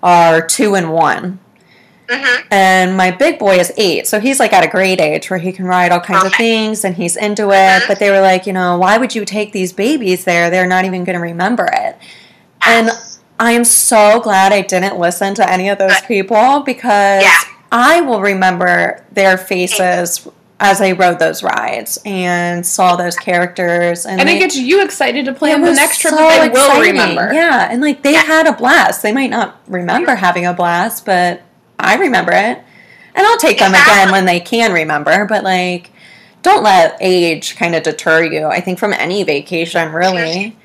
[0.03, 1.41] are two and one.
[2.09, 2.43] Mhm.
[2.51, 5.53] And my big boy is eight, so he's like at a great age where he
[5.53, 7.83] can ride all kinds of things and he's into it.
[7.83, 7.89] Mhm.
[7.89, 10.51] But they were like, you know, why would you take these babies there?
[10.51, 11.97] They're not even going to remember it.
[12.67, 12.91] And
[13.39, 17.39] I am so glad I didn't listen to any of those people because Yeah.
[17.73, 20.29] I will remember their faces
[20.61, 24.07] as I rode those rides and saw those characters.
[24.07, 26.41] And, and they- it gets you excited to it plan the next trip so that
[26.43, 27.33] they will remember.
[27.33, 28.23] Yeah, and like they Yeah.
[28.23, 29.03] had a blast.
[29.03, 31.43] They might not remember having a blast, but
[31.81, 32.59] I remember it.
[33.15, 35.91] And I'll take them again when they can remember, but like
[36.43, 38.47] don't let age kind of deter you.
[38.47, 40.57] I think from any vacation, really.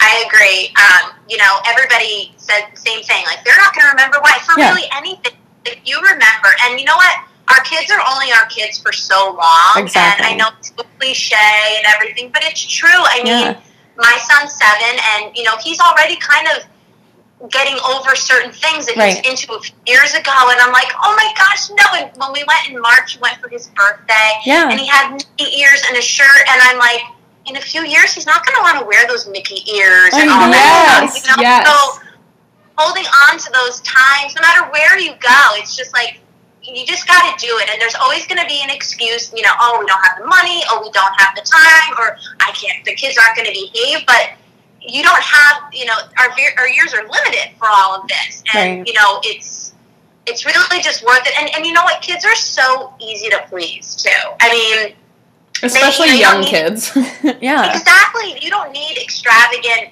[0.00, 0.72] I agree.
[0.76, 3.24] Um, you know, everybody said the same thing.
[3.26, 4.70] Like they're not going to remember why for Yeah.
[4.70, 5.32] really anything.
[5.64, 7.14] If you remember, and you know what,
[7.50, 9.72] our kids are only our kids for so long.
[9.76, 10.26] Exactly.
[10.26, 11.36] And I know it's a cliche
[11.78, 12.88] and everything, but it's true.
[12.92, 13.56] I mean, Yeah.
[13.96, 18.96] my son's seven, and you know he's already kind of getting over certain things that
[18.96, 19.16] Right.
[19.24, 20.32] he's into a few years ago.
[20.50, 21.84] And I'm like, oh my gosh, no!
[21.94, 24.68] And when we went in March, we went for his birthday, Yeah.
[24.70, 27.00] and he had Mickey ears and a shirt, and I'm like,
[27.46, 30.28] in a few years, he's not going to want to wear those Mickey ears and
[30.30, 30.50] all know.
[30.52, 31.36] that Yes, stuff.
[31.38, 31.48] You know?
[31.48, 31.66] yes.
[31.66, 32.00] So
[32.78, 36.20] holding on to those times, no matter where you go, it's just like
[36.62, 37.68] you just got to do it.
[37.72, 40.26] And there's always going to be an excuse, you know, oh, we don't have the
[40.26, 42.84] money, or we don't have the time, or I can't.
[42.84, 44.30] The kids aren't going to behave, but
[44.80, 48.78] you don't have, you know, our our years are limited for all of this, and
[48.78, 48.86] Right.
[48.86, 49.74] you know, it's
[50.26, 51.32] it's really just worth it.
[51.40, 54.30] And and you know what, kids are so easy to please too.
[54.40, 54.94] I mean.
[55.60, 56.92] Especially They- you young don't kids.
[57.40, 57.72] yeah.
[57.76, 58.38] Exactly.
[58.40, 59.90] You don't need extravagant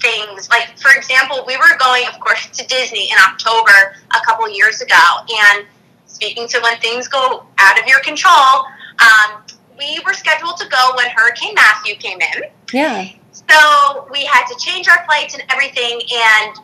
[0.00, 0.48] things.
[0.48, 4.80] Like, for example, we were going, of course, to Disney in October a couple years
[4.80, 5.02] ago.
[5.48, 5.66] And
[6.06, 8.66] speaking to when things go out of your control,
[9.00, 9.42] um,
[9.78, 12.44] we were scheduled to go when Hurricane Matthew came in.
[12.72, 13.08] Yeah.
[13.32, 16.00] So we had to change our flights and everything.
[16.12, 16.56] And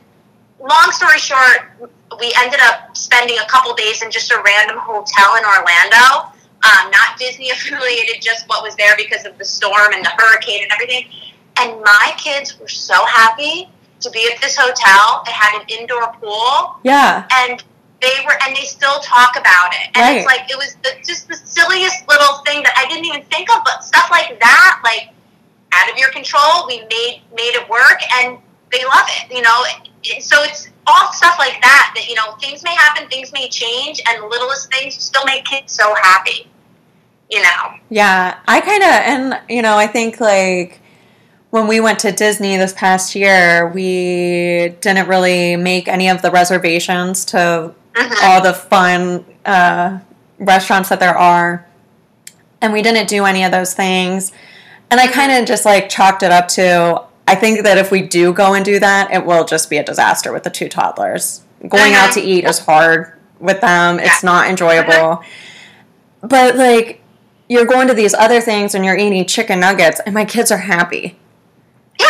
[0.61, 1.73] long story short,
[2.19, 6.31] we ended up spending a couple days in just a random hotel in Orlando.
[6.63, 10.63] Um, not Disney affiliated, just what was there because of the storm and the hurricane
[10.63, 11.07] and everything.
[11.61, 13.69] And my kids were so happy
[14.01, 15.23] to be at this hotel.
[15.27, 17.27] It had an indoor pool, Yeah.
[17.31, 17.63] and
[18.01, 19.91] they were, and they still talk about it.
[19.95, 23.23] And it's like it was the, just the silliest little thing that I didn't even
[23.25, 25.11] think of, but stuff like that, like
[25.73, 26.67] out of your control.
[26.67, 28.39] We made made it work, and
[28.73, 29.37] they love it.
[29.37, 29.65] You know,
[30.21, 31.93] so it's all stuff like that.
[31.95, 35.45] That you know, things may happen, things may change, and the littlest things still make
[35.45, 36.47] kids so happy.
[37.31, 40.80] You know, Yeah, I kind of, and you know, I think like
[41.51, 46.31] when we went to Disney this past year, we didn't really make any of the
[46.31, 48.23] reservations to Mhm.
[48.23, 49.99] all the fun uh,
[50.39, 51.65] restaurants that there are,
[52.61, 54.33] and we didn't do any of those things.
[54.91, 58.03] And I kind of just like chalked it up to I think that if we
[58.03, 61.43] do go and do that, it will just be a disaster with the two toddlers.
[61.69, 64.01] Going out to eat is hard with them.
[64.01, 65.23] It's not enjoyable.
[66.23, 67.01] But like
[67.49, 70.59] you're going to these other things and you're eating chicken nuggets and my kids are
[70.59, 71.17] happy.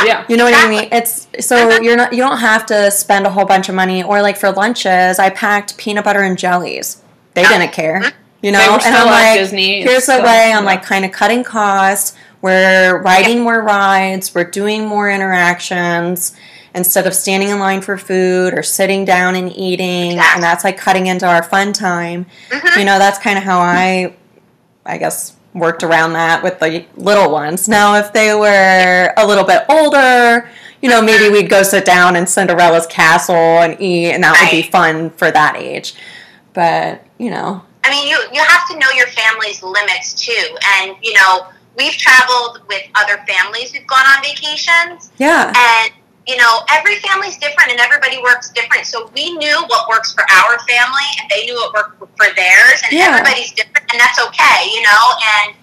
[0.05, 0.25] Yeah.
[0.29, 0.89] You know what I mean?
[0.93, 4.23] It's so you're not you don't have to spend a whole bunch of money or
[4.23, 7.03] like for lunches, I packed peanut butter and jellies.
[7.35, 7.59] they Yeah.
[7.59, 8.03] didn't care.
[8.43, 9.83] You know, and I'm like, Disney.
[9.83, 10.71] here's the still- way I'm yeah.
[10.71, 12.17] like kind of cutting costs.
[12.43, 14.35] We're riding more rides.
[14.35, 16.35] We're doing more interactions
[16.75, 20.13] instead of standing in line for food or sitting down and eating.
[20.13, 20.35] Exactly.
[20.37, 22.25] And that's like cutting into our fun time.
[22.51, 22.79] Mhm.
[22.79, 24.15] You know, that's kind of how I,
[24.87, 27.69] I guess, worked around that with the little ones.
[27.69, 30.49] Now, if they were a little bit older,
[30.81, 34.51] you know, maybe we'd go sit down in Cinderella's castle and eat, and that would
[34.51, 35.95] be fun for that age.
[36.53, 40.97] But, you know, I mean, you you have to know your family's limits too, and
[41.03, 43.73] you know we've traveled with other families.
[43.73, 45.53] We've gone on vacations, yeah.
[45.57, 45.93] and
[46.31, 48.87] you know every family's different, and everybody works different.
[48.87, 52.79] So we knew what works for our family, and they knew what worked for theirs,
[52.85, 53.11] and Yeah.
[53.11, 55.05] everybody's different, and that's okay, you know.
[55.35, 55.55] And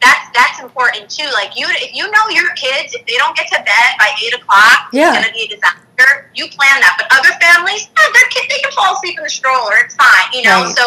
[0.00, 1.28] that's that's important too.
[1.34, 4.34] Like you, if you know your kids, if they don't get to bed by eight
[4.34, 5.12] o'clock, Yeah.
[5.12, 6.30] it's gonna be a disaster.
[6.34, 9.30] You plan that, but other families, eh, their kid, they can fall asleep in the
[9.30, 9.76] stroller.
[9.84, 10.64] It's fine, you know.
[10.64, 10.76] Right.
[10.76, 10.86] So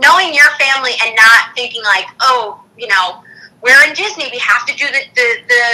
[0.00, 3.22] knowing your family and not thinking like, oh, you know,
[3.62, 5.64] we're in Disney, we have to do the the, the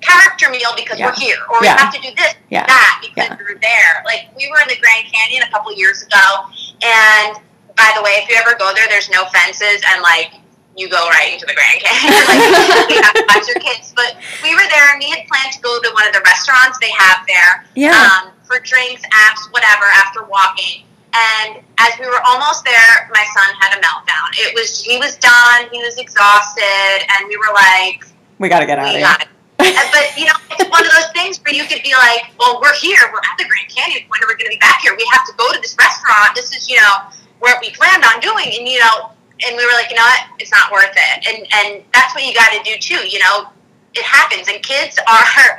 [0.00, 1.06] character meal because Yeah.
[1.06, 1.74] we're here, or Yeah.
[1.76, 2.66] we have to do this, Yeah.
[2.66, 4.02] that because we're there.
[4.04, 6.46] Like we were in the Grand Canyon a couple years ago,
[6.82, 7.36] and
[7.76, 10.32] by the way, if you ever go there, there's no fences, and like
[10.76, 12.14] you go right into the Grand Canyon.
[12.28, 13.92] like you have to watch your kids.
[13.96, 16.78] But we were there, and we had planned to go to one of the restaurants
[16.80, 17.92] they have there Yeah.
[18.24, 20.84] um, for drinks, apps, whatever, after walking.
[21.12, 24.28] And as we were almost there, my son had a meltdown.
[24.46, 28.04] It was he was done, he was exhausted, and we were like,
[28.38, 29.08] we got to get out of we here.
[29.08, 29.26] got.
[29.66, 32.60] And- but you know, it's one of those things where you could be like, well,
[32.60, 34.02] we're here, we're at the Grand Canyon.
[34.08, 34.94] When are we going to be back here?
[34.96, 36.34] We have to go to this restaurant.
[36.34, 37.08] This is you know
[37.40, 39.10] what we planned on doing, and you know,
[39.46, 41.16] and we were like, you know what, it's not worth it.
[41.28, 43.00] And and that's what you got to do too.
[43.08, 43.48] You know,
[43.94, 45.58] it happens, and kids are,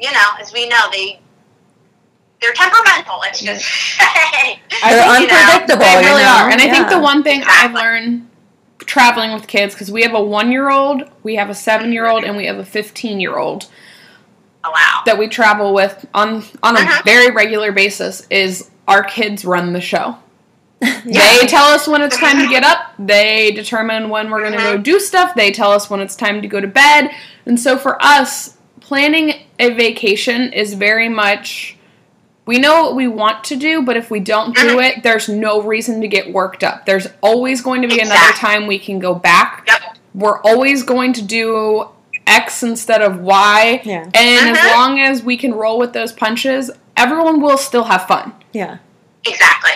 [0.00, 1.20] you know, as we know, they.
[2.40, 3.18] They're temperamental.
[3.20, 3.68] Let's just.
[4.00, 4.56] They're
[5.20, 5.84] You know, unpredictable.
[5.84, 6.48] They really are.
[6.48, 8.29] And I think the one thing I've learned
[8.86, 12.06] traveling with kids, because we have a one year old, we have a seven year
[12.08, 13.68] old, and we have a 15 year old
[14.62, 15.02] Oh, wow.
[15.06, 17.02] that we travel with on, on a Uh-huh.
[17.04, 20.16] very regular basis, is our kids run the show.
[21.04, 21.38] Yeah.
[21.40, 22.92] They tell us when it's time to get up.
[22.98, 25.34] They determine when we're going to go do stuff.
[25.34, 27.10] They tell us when it's time to go to bed.
[27.46, 31.76] And so for us, planning a vacation is very much
[32.50, 35.62] we know what we want to do, but if we don't do it, there's no
[35.62, 36.84] reason to get worked up.
[36.84, 39.64] There's always going to be another time we can go back.
[39.68, 39.98] Yep.
[40.16, 41.86] We're always going to do
[42.26, 43.82] X instead of Y.
[43.84, 44.02] Yeah.
[44.14, 44.76] And as Uh-huh.
[44.80, 48.32] long as we can roll with those punches, everyone will still have fun.
[48.52, 48.78] Yeah.
[49.24, 49.70] Exactly.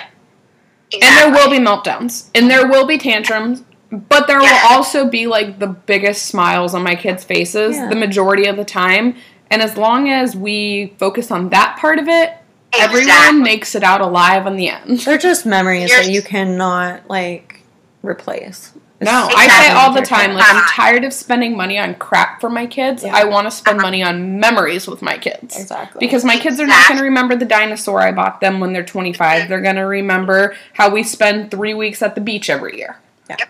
[0.91, 1.01] exactly.
[1.03, 2.29] And there will be meltdowns.
[2.35, 3.63] And there will be tantrums.
[3.93, 4.51] But there Yeah.
[4.51, 7.87] will also be like the biggest smiles on my kids' faces Yeah.
[7.89, 9.15] the majority of the time.
[9.49, 12.33] And as long as we focus on that part of it,
[12.79, 15.01] everyone makes it out alive in the end.
[15.01, 17.61] They're just memories You're- that you cannot like
[18.03, 18.73] replace.
[19.01, 19.43] No, Exactly.
[19.43, 22.67] I say all the time, like I'm tired of spending money on crap for my
[22.67, 23.03] kids.
[23.03, 23.15] Yeah.
[23.15, 23.87] I want to spend uh-huh.
[23.87, 25.61] money on memories with my kids.
[25.61, 25.99] Exactly.
[25.99, 28.85] Because my kids are not going to remember the dinosaur I bought them when they're
[28.85, 29.49] 25.
[29.49, 32.97] They're going to remember how we spend three weeks at the beach every year.
[33.29, 33.49] Yep.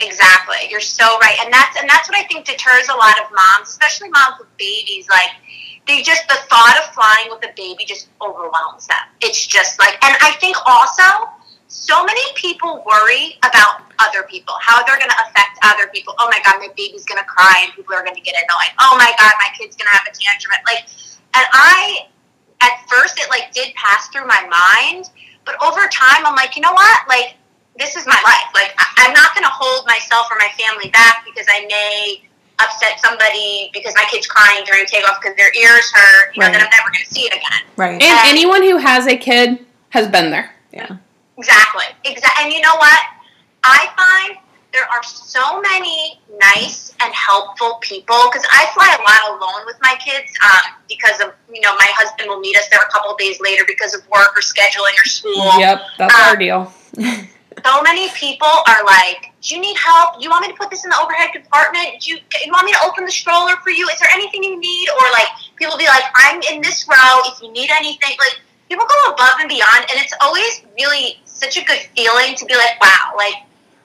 [0.00, 0.56] Exactly.
[0.70, 1.36] You're so right.
[1.42, 4.56] And that's and that's what I think deters a lot of moms, especially moms with
[4.56, 5.08] babies.
[5.10, 5.30] Like
[5.86, 9.04] they just the thought of flying with a baby just overwhelms them.
[9.20, 11.30] It's just like and I think also
[11.68, 16.14] so many people worry about other people, how they're gonna affect other people.
[16.18, 18.72] Oh my god, my baby's gonna cry and people are gonna get annoyed.
[18.80, 20.58] Oh my god, my kid's gonna have a tantrum.
[20.66, 20.86] Like
[21.34, 22.08] and I
[22.62, 25.10] at first it like did pass through my mind,
[25.44, 27.08] but over time I'm like, you know what?
[27.08, 27.36] Like
[27.78, 28.50] this is my life.
[28.54, 32.22] Like I'm not going to hold myself or my family back because I may
[32.60, 36.34] upset somebody because my kid's crying during takeoff because their ears hurt.
[36.34, 36.52] You know Right.
[36.54, 37.62] that I'm never going to see it again.
[37.76, 37.92] right.
[37.94, 40.54] And And- anyone who has a kid has been there.
[40.72, 40.96] yeah.
[41.36, 41.84] Exactly.
[42.04, 42.44] Exactly.
[42.44, 43.00] And you know what?
[43.64, 44.38] I find
[44.72, 46.20] there are so many
[46.54, 51.20] nice and helpful people because I fly a lot alone with my kids um, because
[51.20, 53.94] of you know my husband will meet us there a couple of days later because
[53.94, 55.58] of work or scheduling or school.
[55.58, 56.72] Yep, that's Uh, our deal.
[57.64, 60.18] so many people are like, "Do you need help?
[60.18, 62.00] Do you want me to put this in the overhead compartment?
[62.00, 63.88] Do you, you want me to open the stroller for you?
[63.88, 67.20] Is there anything you need?" Or like, people be like, "I'm in this row.
[67.26, 68.40] If you need anything, like."
[68.70, 72.54] People go above and beyond, and it's always really such a good feeling to be
[72.56, 73.34] like, "Wow!" Like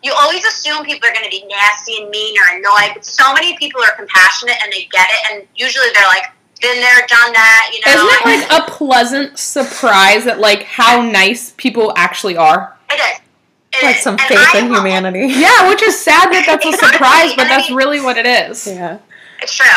[0.04, 3.34] you always assume people are going to be nasty and mean or annoyed, but so
[3.34, 7.34] many people are compassionate and they get it, and usually they're like, "Been there, done
[7.34, 8.08] that," you know.
[8.08, 12.78] Isn't it like a pleasant surprise at like how nice people actually are?
[12.92, 13.29] it is.
[13.74, 15.28] It Like some faith in will- humanity.
[15.28, 18.66] Yeah, which is sad that that's a surprise, but that's really what it is.
[18.68, 18.98] Yeah.
[19.42, 19.68] It's true.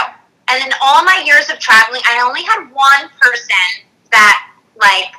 [0.48, 3.56] And in all my years of traveling, I only had one person
[4.10, 4.48] that
[4.80, 5.12] like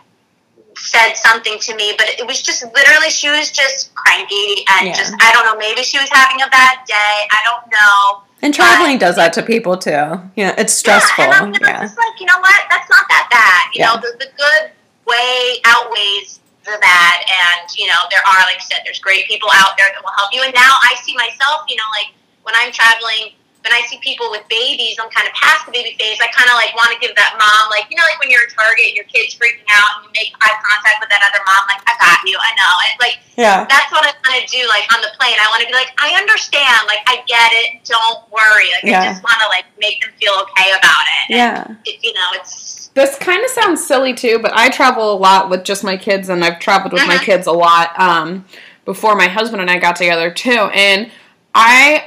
[0.76, 4.94] said something to me, but it was just literally she was just cranky and Yeah.
[4.94, 6.94] just I don't know, maybe she was having a bad day.
[7.32, 8.24] I don't know.
[8.42, 10.20] And traveling does that to people too.
[10.36, 11.24] Yeah, it's stressful.
[11.24, 11.78] Yeah, and I'm, Yeah.
[11.78, 12.62] I'm just like, you know what?
[12.70, 13.74] That's not that bad.
[13.74, 13.94] You Yeah.
[13.94, 14.72] know, the, the good
[15.08, 19.50] way outweighs the bad, and you know, there are, like I said, there's great people
[19.54, 20.42] out there that will help you.
[20.44, 22.12] And now I see myself, you know, like
[22.44, 23.36] when I'm traveling.
[23.64, 26.20] When I see people with babies, I'm kind of past the baby phase.
[26.20, 28.44] I kind of like want to give that mom, like you know, like when you're
[28.44, 31.40] at Target and your kid's freaking out, and you make eye contact with that other
[31.48, 32.74] mom, like I got you, I know.
[32.92, 33.64] It like Yeah.
[33.72, 34.68] that's what I want to do.
[34.68, 36.92] Like on the plane, I want to be like, I understand.
[36.92, 37.88] Like I get it.
[37.88, 38.68] Don't worry.
[38.76, 39.00] Like Yeah.
[39.00, 41.24] I just want to like make them feel okay about it.
[41.32, 41.64] And Yeah.
[41.88, 45.50] it, you know, it's This kind of sounds silly too, but I travel a lot
[45.50, 47.24] with just my kids, and I've traveled with my Mhm.
[47.24, 48.46] kids a lot um,
[48.86, 50.70] before my husband and I got together too.
[50.74, 51.10] And
[51.56, 52.04] I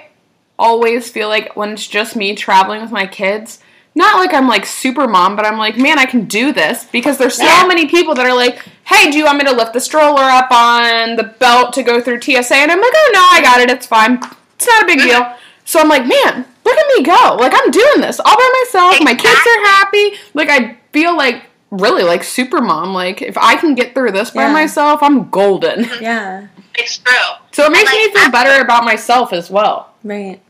[0.58, 3.58] always feel like when it's just me traveling with my kids,
[3.94, 7.18] not like I'm like super mom, but I'm like, man, I can do this because
[7.18, 7.66] there's so Yeah.
[7.66, 10.50] many people that are like, hey, do you want me to lift the stroller up
[10.52, 12.54] on the belt to go through TSA?
[12.56, 14.20] And I'm like, oh no, I got it, it's fine,
[14.54, 15.32] it's not a big deal.
[15.64, 17.36] So I'm like, man, look at me go!
[17.40, 18.96] Like I'm doing this all by myself.
[19.02, 20.12] My kids are happy.
[20.34, 22.92] Like I feel like really like super mom.
[22.92, 25.84] Like if I can get through this by myself, I'm golden.
[26.00, 26.48] Yeah.
[26.76, 27.14] it's true.
[27.52, 29.94] So it makes And, me feel after- better about myself as well.
[30.04, 30.40] Right.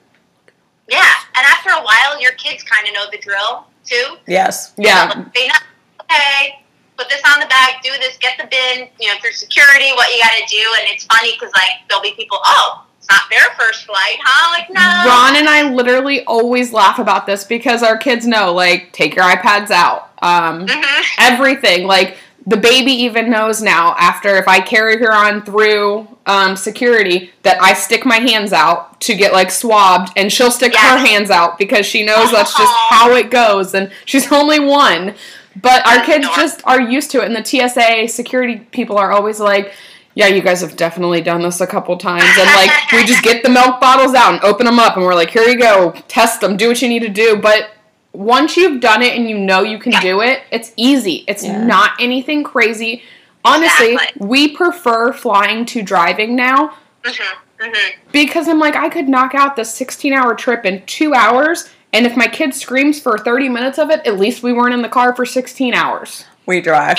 [0.89, 4.17] Yeah, and after a while, your kids kind of know the drill too.
[4.29, 4.73] Yes.
[4.77, 5.11] Yeah.
[5.11, 5.55] So, like, they know,
[6.03, 6.63] okay,
[6.97, 10.09] put this on the bag, do this, get the bin, you know, through security, what
[10.15, 10.63] you got to do.
[10.81, 14.59] And it's funny because like there'll be people, oh, it's not their first flight, huh?
[14.59, 15.09] Like no.
[15.11, 19.25] Ron and I literally always laugh about this because our kids know, like, take your
[19.25, 20.11] iPads out.
[20.23, 21.03] Um, Mhm.
[21.19, 21.87] everything.
[21.87, 22.17] Like
[22.47, 27.61] the baby even knows now after if I carry her on through um, security that
[27.63, 31.59] I stick my hands out to get like swabbed and she'll stick her hands out
[31.59, 35.15] because she knows that's just how it goes and she's only one.
[35.61, 39.39] But our kids just are used to it and the TSA security people are always
[39.41, 39.73] like
[40.17, 42.25] yeah, you guys have definitely done this a couple times.
[42.25, 45.15] And, like, we just get the milk bottles out and open them up, and we're
[45.15, 47.37] like, here you go, test them, do what you need to do.
[47.37, 47.71] But
[48.13, 50.01] once you've done it and you know you can Yeah.
[50.01, 51.25] do it, it's easy.
[51.29, 51.63] It's Yeah.
[51.63, 53.03] not anything crazy.
[53.45, 54.27] Honestly, Exactly.
[54.27, 56.73] we prefer flying to driving now
[57.05, 57.21] Mhm.
[57.61, 57.75] Mhm.
[58.13, 61.69] because I'm like, I could knock out this 16 hour trip in two hours.
[61.93, 64.81] And if my kid screams for 30 minutes of it, at least we weren't in
[64.83, 66.25] the car for 16 hours.
[66.47, 66.97] We drive.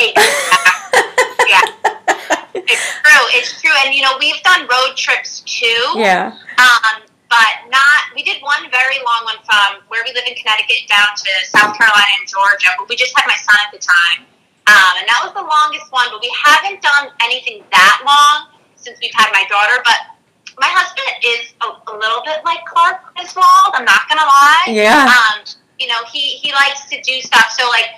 [2.65, 3.26] It's true.
[3.38, 3.76] It's true.
[3.86, 5.93] And you know, we've done road trips too.
[5.96, 6.34] yeah.
[6.58, 8.08] Um, but not.
[8.15, 11.76] We did one very long one from where we live in Connecticut down to South
[11.76, 12.72] Carolina and Georgia.
[12.80, 14.24] But we just had my son at the time,
[14.72, 16.08] um, and that was the longest one.
[16.10, 19.84] But we haven't done anything that long since we've had my daughter.
[19.84, 20.17] But
[20.56, 23.76] my husband is a, a little bit like Clark Griswold.
[23.76, 24.72] I'm not gonna lie.
[24.72, 25.04] Yeah.
[25.06, 25.43] Um,
[25.80, 27.52] you know, he he likes to do stuff.
[27.52, 27.91] So like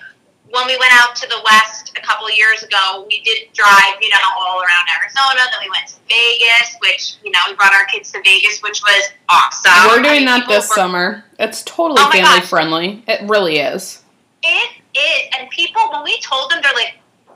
[0.51, 3.95] when we went out to the west a couple of years ago, we did drive,
[4.01, 5.41] you know, all around Arizona.
[5.51, 8.81] Then we went to Vegas, which you know, we brought our kids to Vegas, which
[8.81, 9.71] was awesome.
[9.87, 11.23] We're I doing mean, that this were- summer.
[11.37, 12.49] It's totally Oh family gosh.
[12.49, 13.03] friendly.
[13.07, 14.01] It really is.
[14.43, 16.95] It is, and people when we told them, they're like,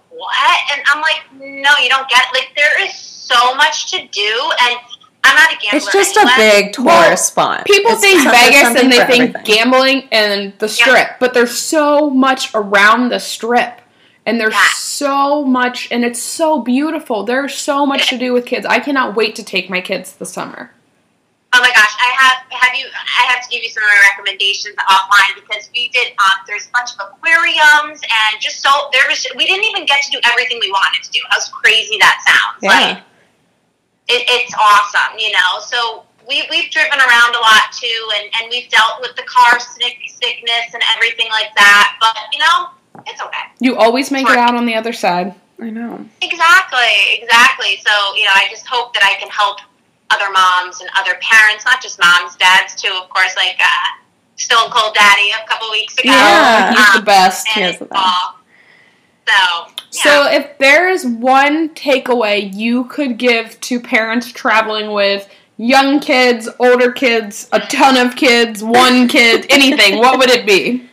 [0.09, 2.23] "What?" And I'm like, "No, you don't get.
[2.33, 4.77] Like, there is so much to do, and
[5.23, 5.77] I'm not a gambler.
[5.77, 6.35] It's just a anyway.
[6.71, 7.65] big Well, tourist spot.
[7.65, 9.43] People It's think Vegas and they think everything.
[9.43, 13.79] gambling and the strip, but there's so much around the strip.
[14.25, 14.67] And there's Yeah.
[14.73, 17.23] so much, and it's so beautiful.
[17.25, 18.65] There's so much to do with kids.
[18.65, 20.71] I cannot wait to take my kids this summer.
[21.55, 22.87] Oh my gosh, I have have you.
[22.95, 26.13] I have to give you some of my recommendations offline because we did.
[26.19, 29.27] Um, there's a bunch of aquariums and just so there was.
[29.35, 31.19] We didn't even get to do everything we wanted to do.
[31.29, 32.57] How crazy that sounds!
[32.63, 32.69] Yeah.
[32.95, 33.03] Like
[34.07, 35.59] it, it's awesome, you know.
[35.61, 39.59] So we we've driven around a lot too, and and we've dealt with the car
[39.59, 41.97] sick, sickness and everything like that.
[41.99, 42.69] But you know,
[43.07, 43.45] it's okay.
[43.59, 45.33] You always make it out on the other side.
[45.61, 46.03] I know.
[46.21, 47.77] Exactly, exactly.
[47.85, 49.59] So, you know, I just hope that I can help
[50.11, 53.87] other moms and other parents, not just moms, dads too, of course, like uh,
[54.35, 56.09] Stone Cold Daddy a couple weeks ago.
[56.11, 56.71] Yeah.
[56.73, 57.47] He's the Um, best.
[57.47, 58.03] He is the best.
[59.27, 60.03] So, yeah.
[60.03, 66.49] So, if there is one takeaway you could give to parents traveling with young kids,
[66.59, 70.89] older kids, a ton of kids, one kid, anything, what would it be?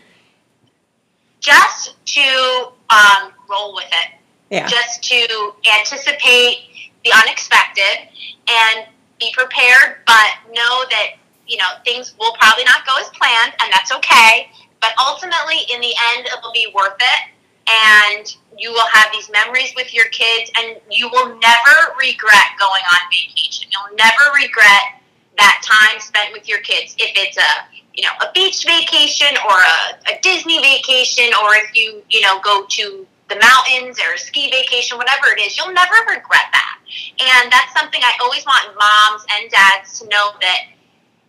[1.41, 4.11] just to um, roll with it,
[4.51, 4.67] Yeah.
[4.67, 6.59] just to anticipate
[7.03, 8.09] the unexpected
[8.47, 8.87] and
[9.19, 11.15] be prepared, but know that
[11.47, 14.51] you know things will probably not go as planned, and that's okay.
[14.81, 17.31] But ultimately, in the end, it'll be worth it,
[17.71, 22.83] and you will have these memories with your kids, and you will never regret going
[22.93, 23.71] on vacation.
[23.71, 25.01] You'll never regret
[25.39, 27.53] that time spent with your kids if it's a
[27.95, 32.41] you know a beach vacation or a, a Disney vacation or if you you know
[32.45, 36.79] go to the mountains or a ski vacation, whatever it is, you'll never regret that.
[37.23, 40.67] And that's something I always want moms and dads to know that,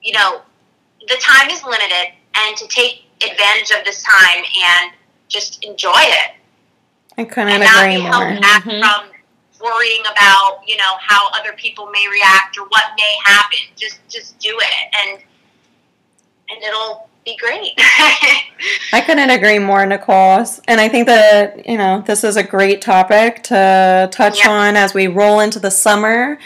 [0.02, 0.42] you know,
[1.08, 4.92] the time is limited and to take advantage of this time and
[5.32, 6.32] just enjoy it.
[7.18, 8.14] I couldn't and not agree be more.
[8.14, 8.80] held back Mhm.
[8.82, 9.10] from
[9.60, 13.60] worrying about, you know, how other people may react or what may happen.
[13.78, 15.20] Just just do it and
[16.50, 17.74] and it'll be great.
[18.94, 20.44] I couldn't agree more, Nicole.
[20.68, 24.48] And I think that, you know, this is a great topic to touch Yep.
[24.48, 26.40] on as we roll into the summer.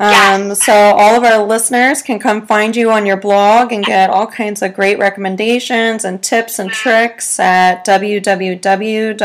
[0.00, 0.54] Um.
[0.54, 4.26] So, all of our listeners can come find you on your blog and get all
[4.26, 9.20] kinds of great recommendations and tips and tricks at www.dero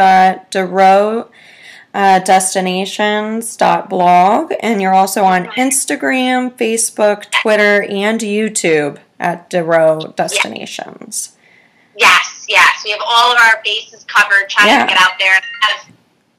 [1.93, 4.53] uh, destinations.blog.
[4.59, 11.38] And you're also on Instagram, Facebook, Twitter, and YouTube at Dero Destinations.
[11.97, 12.82] Yes, yes.
[12.84, 14.86] We have all of our bases covered, trying Yeah.
[14.86, 15.39] to get out there.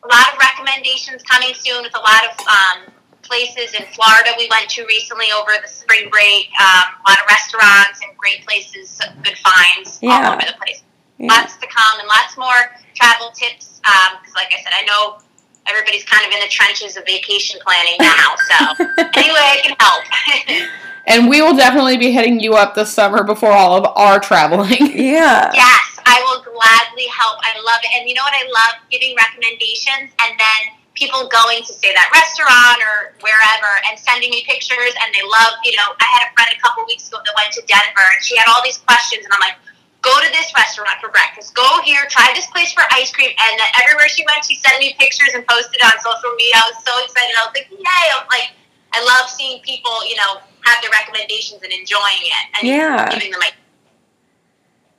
[0.04, 2.92] A lot of recommendations coming soon with a lot of um,
[3.26, 6.48] places in Florida we went to recently over the spring break.
[6.60, 10.12] Um, a lot of restaurants and great places, good finds Yeah.
[10.28, 10.82] all over the place.
[11.18, 11.32] Yeah.
[11.32, 13.80] Lots to come and lots more travel tips.
[13.82, 15.18] Because, like I said, I know
[15.66, 18.34] everybody's kind of in the trenches of vacation planning now.
[18.48, 20.68] So, any way I can help.
[21.08, 24.90] And we will definitely be hitting you up this summer before all of our traveling.
[24.96, 25.52] Yeah.
[25.54, 27.38] Yes, I will gladly help.
[27.42, 27.90] I love it.
[28.00, 28.82] And you know what I love?
[28.90, 34.42] Giving recommendations and then people going to say that restaurant or wherever and sending me
[34.48, 37.34] pictures and they love, you know, I had a friend a couple weeks ago that
[37.36, 39.60] went to Denver and she had all these questions and I'm like,
[40.00, 43.52] go to this restaurant for breakfast, go here, try this place for ice cream and
[43.60, 46.64] then everywhere she went she sent me pictures and posted on social media.
[46.64, 47.30] I was so excited.
[47.36, 48.04] I was like, yay.
[48.16, 48.56] I'm like
[48.96, 53.12] I love seeing people, you know, have their recommendations and enjoying it and Yeah.
[53.12, 53.54] giving them like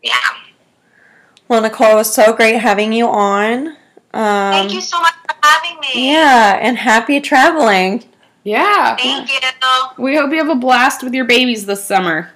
[0.06, 0.14] yeah.
[1.50, 3.70] Well, Nicole, it was so great having you on.
[4.14, 5.14] Um, Thank you so much
[5.48, 6.12] having me.
[6.12, 8.04] Yeah, and happy traveling.
[8.44, 8.96] Yeah.
[8.96, 9.40] Thank you.
[9.98, 12.32] We hope you have a blast with your babies this summer.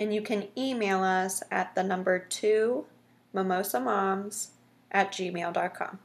[0.00, 2.86] And you can email us at the number two
[3.32, 4.48] mimosamoms
[4.90, 6.00] at gmail.com.